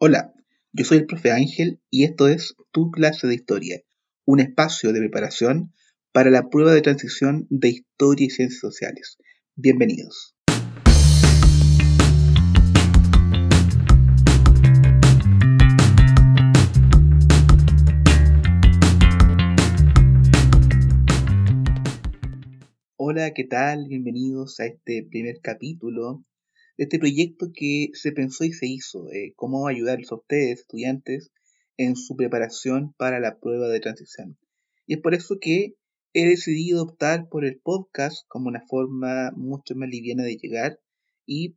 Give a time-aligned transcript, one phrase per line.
[0.00, 0.32] Hola,
[0.72, 3.80] yo soy el profe Ángel y esto es Tu clase de historia,
[4.24, 5.72] un espacio de preparación
[6.12, 9.18] para la prueba de transición de historia y ciencias sociales.
[9.56, 10.36] Bienvenidos.
[22.94, 23.88] Hola, ¿qué tal?
[23.88, 26.22] Bienvenidos a este primer capítulo
[26.78, 31.32] este proyecto que se pensó y se hizo, eh, cómo ayudarles a ustedes, estudiantes,
[31.76, 34.38] en su preparación para la prueba de transición.
[34.86, 35.74] Y es por eso que
[36.14, 40.80] he decidido optar por el podcast como una forma mucho más liviana de llegar
[41.26, 41.56] y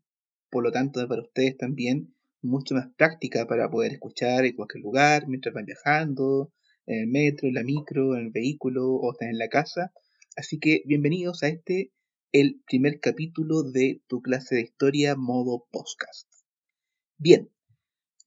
[0.50, 5.28] por lo tanto para ustedes también mucho más práctica para poder escuchar en cualquier lugar
[5.28, 6.52] mientras van viajando,
[6.88, 9.94] en el metro, en la micro, en el vehículo o están en la casa.
[10.36, 11.92] Así que bienvenidos a este
[12.34, 16.30] el primer capítulo de tu clase de historia modo podcast.
[17.18, 17.50] Bien,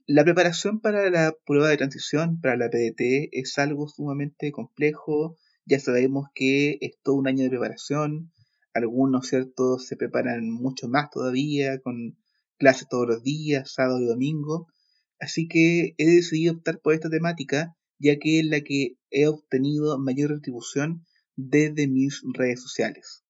[0.07, 5.39] la preparación para la prueba de transición, para la PDT, es algo sumamente complejo.
[5.65, 8.31] Ya sabemos que es todo un año de preparación.
[8.75, 12.19] Algunos, ¿cierto?, se preparan mucho más todavía, con
[12.59, 14.69] clases todos los días, sábado y domingo.
[15.19, 19.98] Así que he decidido optar por esta temática, ya que es la que he obtenido
[19.98, 21.06] mayor retribución
[21.37, 23.23] desde mis redes sociales.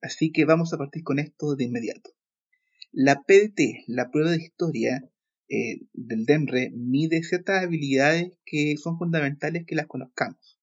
[0.00, 2.10] Así que vamos a partir con esto de inmediato.
[2.92, 5.08] La PDT, la prueba de historia
[5.48, 10.58] eh, del DEMRE, mide ciertas habilidades que son fundamentales que las conozcamos.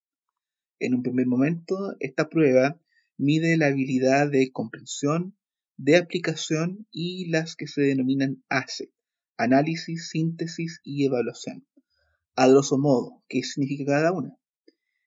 [0.79, 2.79] En un primer momento, esta prueba
[3.17, 5.37] mide la habilidad de comprensión,
[5.77, 8.91] de aplicación y las que se denominan ACE,
[9.37, 11.65] análisis, síntesis y evaluación.
[12.35, 14.35] A grosso modo, ¿qué significa cada una?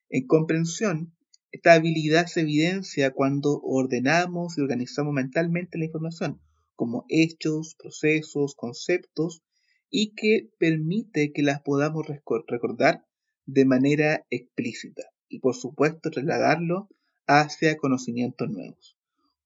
[0.09, 1.16] En comprensión,
[1.51, 6.41] esta habilidad se evidencia cuando ordenamos y organizamos mentalmente la información,
[6.75, 9.43] como hechos, procesos, conceptos,
[9.89, 12.05] y que permite que las podamos
[12.47, 13.05] recordar
[13.45, 16.89] de manera explícita y por supuesto trasladarlo
[17.25, 18.97] hacia conocimientos nuevos.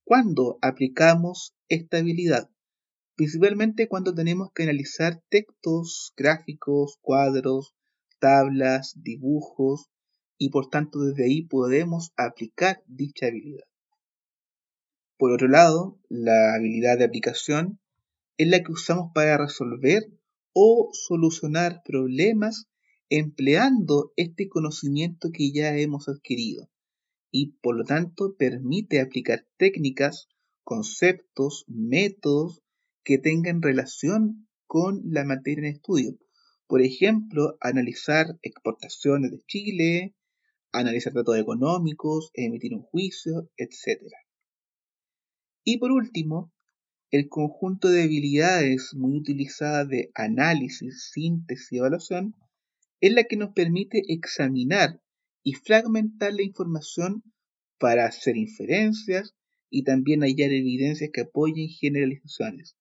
[0.03, 2.49] ¿Cuándo aplicamos esta habilidad?
[3.15, 7.75] Principalmente cuando tenemos que analizar textos, gráficos, cuadros,
[8.19, 9.91] tablas, dibujos
[10.41, 13.67] y por tanto desde ahí podemos aplicar dicha habilidad.
[15.15, 17.79] Por otro lado, la habilidad de aplicación
[18.37, 20.01] es la que usamos para resolver
[20.51, 22.65] o solucionar problemas
[23.09, 26.71] empleando este conocimiento que ya hemos adquirido
[27.29, 30.27] y por lo tanto permite aplicar técnicas,
[30.63, 32.63] conceptos, métodos
[33.03, 36.17] que tengan relación con la materia en estudio.
[36.65, 40.15] Por ejemplo, analizar exportaciones de Chile,
[40.71, 44.01] analizar datos económicos, emitir un juicio, etc.
[45.63, 46.51] Y por último,
[47.11, 52.35] el conjunto de habilidades muy utilizadas de análisis, síntesis y evaluación
[53.01, 55.01] es la que nos permite examinar
[55.43, 57.23] y fragmentar la información
[57.79, 59.35] para hacer inferencias
[59.69, 62.77] y también hallar evidencias que apoyen generalizaciones.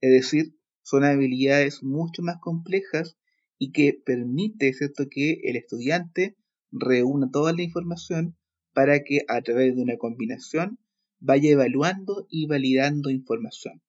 [0.00, 3.16] Es decir, son habilidades mucho más complejas
[3.58, 5.08] y que permite ¿cierto?
[5.10, 6.36] que el estudiante
[6.74, 8.36] reúna toda la información
[8.72, 10.78] para que a través de una combinación
[11.20, 13.80] vaya evaluando y validando información.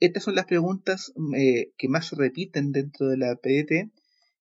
[0.00, 3.92] Estas son las preguntas eh, que más se repiten dentro de la PDT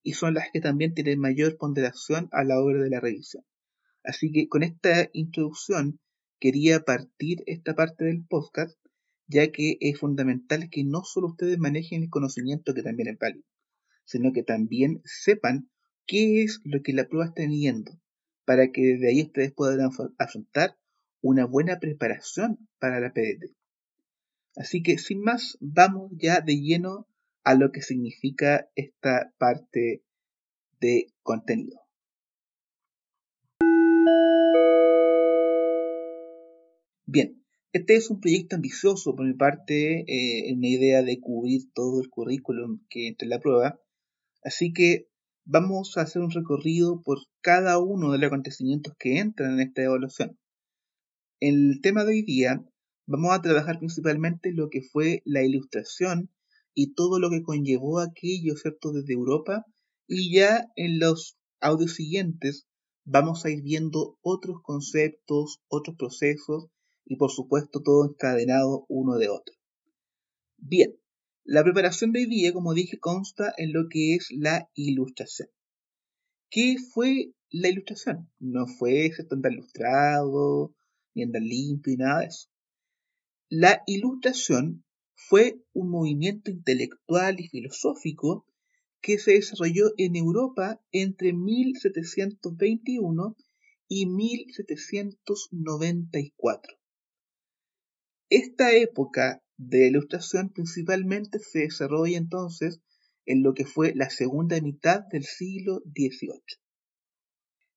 [0.03, 3.43] y son las que también tienen mayor ponderación a la hora de la revisión.
[4.03, 5.99] Así que con esta introducción
[6.39, 8.77] quería partir esta parte del podcast,
[9.27, 13.45] ya que es fundamental que no solo ustedes manejen el conocimiento que también es válido,
[14.05, 15.69] sino que también sepan
[16.05, 17.91] qué es lo que la prueba está midiendo,
[18.45, 20.77] para que desde ahí ustedes puedan afrontar
[21.21, 23.55] una buena preparación para la PDT.
[24.55, 27.07] Así que sin más, vamos ya de lleno
[27.43, 30.03] a lo que significa esta parte
[30.79, 31.79] de contenido.
[37.05, 42.01] Bien, este es un proyecto ambicioso por mi parte, eh, una idea de cubrir todo
[42.01, 43.79] el currículum que entre la prueba,
[44.43, 45.07] así que
[45.45, 49.83] vamos a hacer un recorrido por cada uno de los acontecimientos que entran en esta
[49.83, 50.37] evaluación.
[51.39, 52.63] En el tema de hoy día
[53.07, 56.29] vamos a trabajar principalmente lo que fue la ilustración
[56.73, 59.65] y todo lo que conllevó aquello, ¿cierto?, desde Europa.
[60.07, 62.67] Y ya en los audios siguientes
[63.03, 66.67] vamos a ir viendo otros conceptos, otros procesos
[67.05, 69.55] y por supuesto todo encadenado uno de otro.
[70.57, 70.95] Bien,
[71.51, 75.49] la preparación de hoy día, como dije, consta en lo que es la ilustración.
[76.49, 78.31] ¿Qué fue la ilustración?
[78.39, 80.73] No fue esto andar ilustrado,
[81.13, 82.47] ni andar limpio, y nada de eso.
[83.49, 88.45] La ilustración fue un movimiento intelectual y filosófico
[89.01, 93.35] que se desarrolló en Europa entre 1721
[93.89, 96.77] y 1794.
[98.29, 102.81] Esta época de ilustración principalmente se desarrolla entonces
[103.27, 106.41] en lo que fue la segunda mitad del siglo XVIII.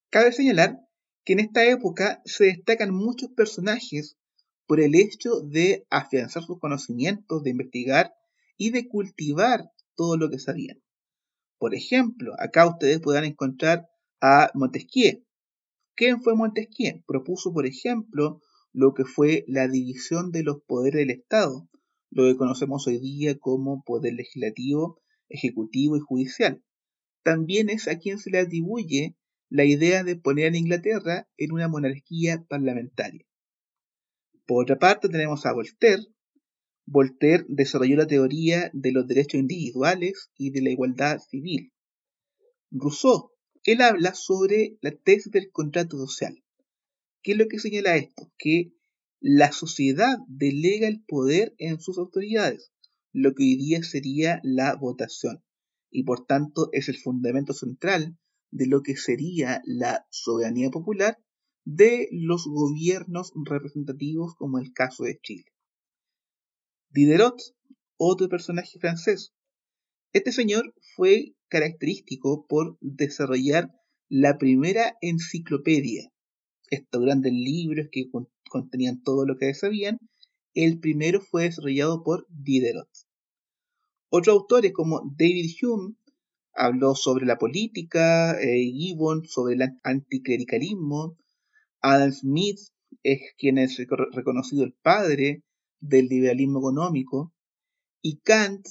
[0.09, 0.79] Cabe señalar
[1.25, 4.17] que en esta época se destacan muchos personajes
[4.67, 8.15] por el hecho de afianzar sus conocimientos, de investigar
[8.57, 10.83] y de cultivar todo lo que sabían.
[11.59, 13.87] Por ejemplo, acá ustedes podrán encontrar
[14.23, 15.23] a Montesquieu.
[15.95, 17.03] ¿Quién fue Montesquieu?
[17.07, 18.41] Propuso, por ejemplo,
[18.73, 21.69] lo que fue la división de los poderes del Estado,
[22.15, 26.63] lo que conocemos hoy día como poder legislativo, ejecutivo y judicial.
[27.25, 29.17] También es a quien se le atribuye
[29.49, 33.27] la idea de poner a Inglaterra en una monarquía parlamentaria.
[34.47, 36.05] Por otra parte tenemos a Voltaire.
[36.87, 41.73] Voltaire desarrolló la teoría de los derechos individuales y de la igualdad civil.
[42.71, 43.33] Rousseau,
[43.65, 46.45] él habla sobre la tesis del contrato social.
[47.23, 48.31] ¿Qué es lo que señala esto?
[48.39, 48.73] Que
[49.27, 52.75] la sociedad delega el poder en sus autoridades,
[53.11, 55.43] lo que hoy día sería la votación,
[55.91, 58.19] y por tanto es el fundamento central
[58.51, 61.17] de lo que sería la soberanía popular
[61.65, 65.47] de los gobiernos representativos como el caso de Chile.
[66.91, 67.41] Diderot,
[67.97, 69.33] otro personaje francés.
[70.13, 73.71] Este señor fue característico por desarrollar
[74.11, 76.13] la primera enciclopedia,
[76.71, 78.11] estos grandes libros que
[78.51, 79.99] contenían todo lo que sabían,
[80.55, 82.89] el primero fue desarrollado por Diderot.
[84.09, 85.97] Otros autores como David Hume
[86.55, 91.17] habló sobre la política, eh, Gibbon sobre el anticlericalismo,
[91.81, 92.61] Adam Smith
[93.03, 93.77] es quien es
[94.13, 95.43] reconocido el padre
[95.81, 97.35] del liberalismo económico,
[98.01, 98.67] y Kant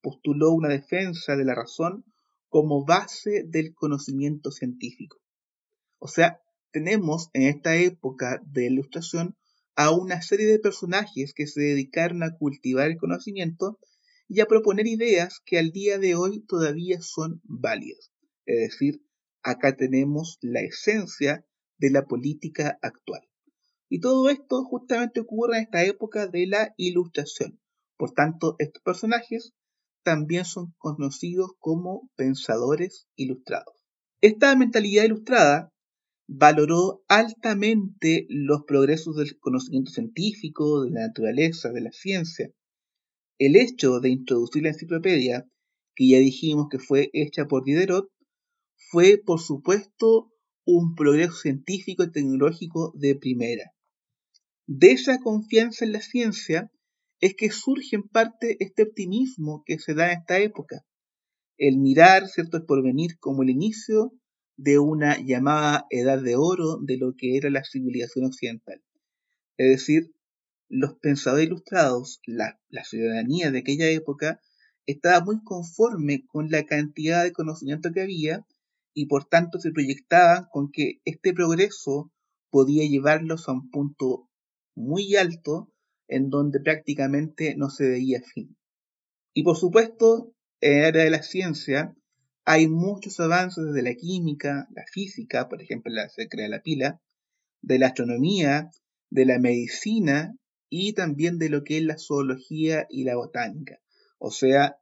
[0.00, 2.04] postuló una defensa de la razón
[2.48, 5.18] como base del conocimiento científico.
[5.98, 6.40] O sea,
[6.72, 9.36] tenemos en esta época de ilustración
[9.76, 13.78] a una serie de personajes que se dedicaron a cultivar el conocimiento
[14.28, 18.12] y a proponer ideas que al día de hoy todavía son válidas.
[18.44, 19.02] Es decir,
[19.42, 21.46] acá tenemos la esencia
[21.78, 23.22] de la política actual.
[23.88, 27.60] Y todo esto justamente ocurre en esta época de la ilustración.
[27.96, 29.54] Por tanto, estos personajes
[30.02, 33.74] también son conocidos como pensadores ilustrados.
[34.20, 35.72] Esta mentalidad ilustrada
[36.28, 42.50] valoró altamente los progresos del conocimiento científico, de la naturaleza, de la ciencia.
[43.38, 45.48] El hecho de introducir la enciclopedia,
[45.94, 48.10] que ya dijimos que fue hecha por Diderot,
[48.90, 50.30] fue por supuesto
[50.66, 53.72] un progreso científico y tecnológico de primera.
[54.66, 56.70] De esa confianza en la ciencia
[57.20, 60.84] es que surge en parte este optimismo que se da en esta época,
[61.56, 64.12] el mirar cierto el porvenir como el inicio
[64.58, 68.82] de una llamada edad de oro de lo que era la civilización occidental.
[69.56, 70.12] Es decir,
[70.68, 74.40] los pensadores ilustrados, la, ciudadanía de aquella época,
[74.84, 78.46] estaba muy conforme con la cantidad de conocimiento que había
[78.92, 82.10] y por tanto se proyectaban con que este progreso
[82.50, 84.28] podía llevarlos a un punto
[84.74, 85.72] muy alto
[86.08, 88.56] en donde prácticamente no se veía fin.
[89.34, 91.94] Y por supuesto, en el área de la ciencia,
[92.50, 96.98] hay muchos avances desde la química, la física, por ejemplo, la se crea la pila,
[97.60, 98.70] de la astronomía,
[99.10, 100.34] de la medicina
[100.70, 103.80] y también de lo que es la zoología y la botánica.
[104.16, 104.78] O sea,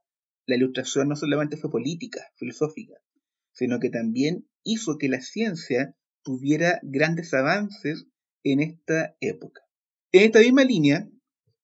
[0.47, 2.95] la ilustración no solamente fue política, filosófica,
[3.51, 8.07] sino que también hizo que la ciencia tuviera grandes avances
[8.45, 9.63] en esta época.
[10.13, 11.11] En esta misma línea,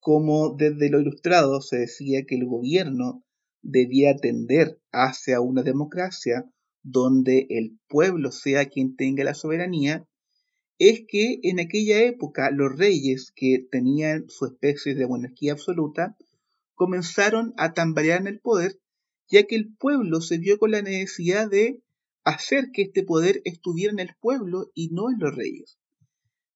[0.01, 3.25] como desde lo ilustrado se decía que el gobierno
[3.63, 6.45] debía tender hacia una democracia
[6.83, 10.07] donde el pueblo sea quien tenga la soberanía,
[10.79, 16.17] es que en aquella época los reyes que tenían su especie de monarquía absoluta
[16.75, 18.81] comenzaron a tambalear en el poder,
[19.29, 21.81] ya que el pueblo se vio con la necesidad de
[22.25, 25.79] hacer que este poder estuviera en el pueblo y no en los reyes.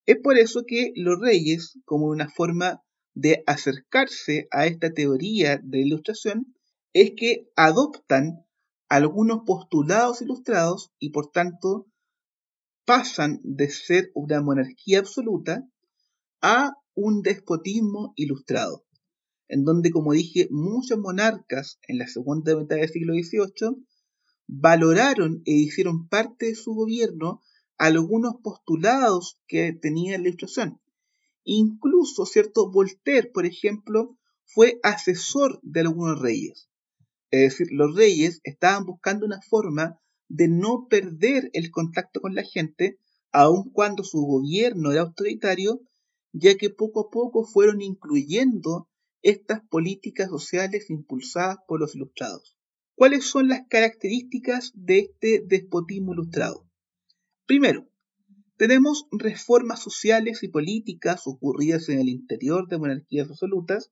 [0.05, 2.81] Es por eso que los reyes, como una forma
[3.13, 6.53] de acercarse a esta teoría de ilustración,
[6.99, 8.43] es que adoptan
[8.89, 11.85] algunos postulados ilustrados y por tanto
[12.85, 15.69] pasan de ser una monarquía absoluta
[16.41, 18.83] a un despotismo ilustrado,
[19.47, 23.85] en donde, como dije, muchos monarcas en la segunda mitad del siglo XVIII
[24.47, 27.43] valoraron e hicieron parte de su gobierno
[27.77, 30.81] algunos postulados que tenía la ilustración.
[31.43, 32.71] Incluso, ¿cierto?
[32.71, 36.67] Voltaire, por ejemplo, fue asesor de algunos reyes.
[37.29, 42.43] Es decir, los reyes estaban buscando una forma de no perder el contacto con la
[42.43, 42.97] gente,
[43.31, 45.81] aun cuando su gobierno era autoritario,
[46.33, 48.87] ya que poco a poco fueron incluyendo
[49.21, 52.55] estas políticas sociales impulsadas por los ilustrados.
[52.95, 56.67] ¿Cuáles son las características de este despotismo ilustrado?
[57.45, 57.87] Primero,
[58.57, 63.91] tenemos reformas sociales y políticas ocurridas en el interior de monarquías absolutas,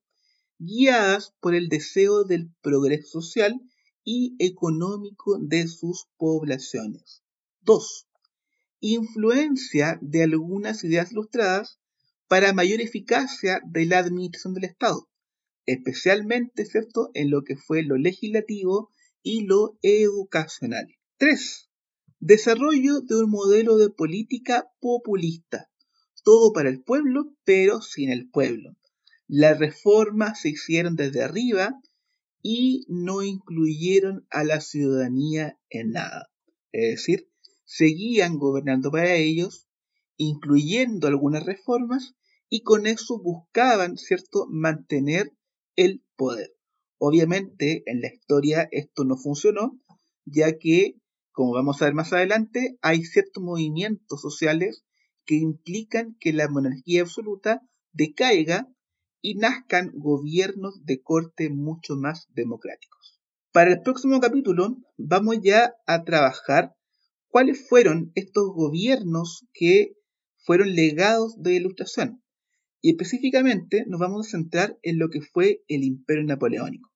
[0.58, 3.60] guiadas por el deseo del progreso social
[4.04, 7.22] y económico de sus poblaciones.
[7.62, 8.08] 2.
[8.80, 11.78] Influencia de algunas ideas ilustradas
[12.28, 15.08] para mayor eficacia de la administración del Estado,
[15.66, 17.10] especialmente ¿cierto?
[17.14, 18.90] en lo que fue lo legislativo
[19.22, 20.86] y lo educacional.
[21.18, 21.68] 3.
[22.20, 25.70] Desarrollo de un modelo de política populista.
[26.22, 28.76] Todo para el pueblo, pero sin el pueblo.
[29.28, 31.80] Las reformas se hicieron desde arriba
[32.42, 36.30] y no incluyeron a la ciudadanía en nada.
[36.70, 37.28] Es decir,
[37.64, 39.66] seguían gobernando para ellos,
[40.16, 42.14] incluyendo algunas reformas,
[42.48, 45.32] y con eso buscaban, ¿cierto?, mantener
[45.74, 46.52] el poder.
[46.98, 49.80] Obviamente en la historia esto no funcionó,
[50.24, 50.94] ya que,
[51.32, 54.84] como vamos a ver más adelante, hay ciertos movimientos sociales
[55.24, 58.68] que implican que la monarquía absoluta decaiga
[59.26, 63.18] y nazcan gobiernos de corte mucho más democráticos.
[63.50, 66.76] Para el próximo capítulo vamos ya a trabajar
[67.26, 69.96] cuáles fueron estos gobiernos que
[70.44, 72.22] fueron legados de ilustración.
[72.80, 76.92] Y específicamente nos vamos a centrar en lo que fue el imperio napoleónico.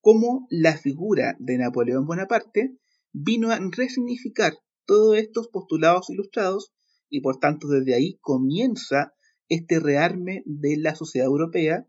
[0.00, 2.74] Cómo la figura de Napoleón Bonaparte
[3.12, 4.54] vino a resignificar
[4.86, 6.72] todos estos postulados ilustrados
[7.10, 9.12] y por tanto desde ahí comienza
[9.48, 11.86] este rearme de la sociedad europea,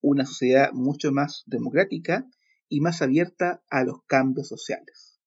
[0.00, 2.28] una sociedad mucho más democrática
[2.68, 5.20] y más abierta a los cambios sociales.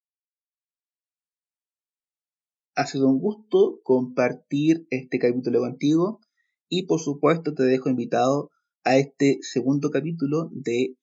[2.76, 6.22] Ha sido un gusto compartir este capítulo contigo
[6.70, 8.52] y por supuesto te dejo invitado
[8.84, 10.96] a este segundo capítulo de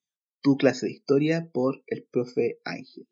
[0.42, 3.06] Tu clase de historia por el profe Ángel.